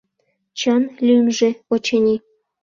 Чын 0.59 0.83
лӱмжӧ, 1.05 1.49
очыни. 1.73 2.15